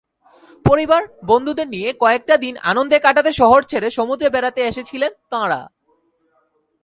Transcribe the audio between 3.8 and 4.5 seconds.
সমুদ্রে